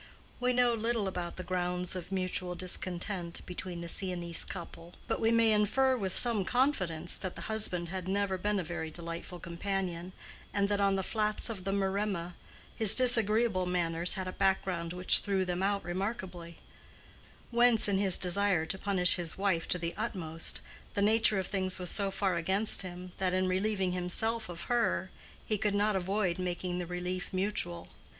We 0.39 0.51
know 0.51 0.73
little 0.73 1.07
about 1.07 1.35
the 1.35 1.43
grounds 1.43 1.95
of 1.95 2.11
mutual 2.11 2.55
discontent 2.55 3.45
between 3.45 3.81
the 3.81 3.87
Siennese 3.87 4.43
couple, 4.43 4.95
but 5.07 5.19
we 5.19 5.29
may 5.29 5.51
infer 5.51 5.95
with 5.95 6.17
some 6.17 6.43
confidence 6.43 7.13
that 7.17 7.35
the 7.35 7.43
husband 7.43 7.89
had 7.89 8.07
never 8.07 8.39
been 8.39 8.59
a 8.59 8.63
very 8.63 8.89
delightful 8.89 9.39
companion, 9.39 10.13
and 10.55 10.69
that 10.69 10.81
on 10.81 10.95
the 10.95 11.03
flats 11.03 11.51
of 11.51 11.65
the 11.65 11.71
Maremma 11.71 12.33
his 12.75 12.95
disagreeable 12.95 13.67
manners 13.67 14.13
had 14.13 14.27
a 14.27 14.31
background 14.33 14.91
which 14.91 15.19
threw 15.19 15.45
them 15.45 15.61
out 15.61 15.83
remarkably; 15.83 16.57
whence 17.51 17.87
in 17.87 17.99
his 17.99 18.17
desire 18.17 18.65
to 18.65 18.79
punish 18.79 19.17
his 19.17 19.37
wife 19.37 19.67
to 19.67 19.77
the 19.77 19.93
upmost, 19.97 20.61
the 20.95 21.03
nature 21.03 21.37
of 21.37 21.45
things 21.45 21.77
was 21.77 21.91
so 21.91 22.09
far 22.09 22.37
against 22.37 22.81
him 22.81 23.11
that 23.19 23.35
in 23.35 23.47
relieving 23.47 23.91
himself 23.91 24.49
of 24.49 24.61
her 24.63 25.11
he 25.45 25.59
could 25.59 25.75
not 25.75 25.95
avoid 25.95 26.39
making 26.39 26.79
the 26.79 26.87
relief 26.87 27.31
mutual. 27.31 27.89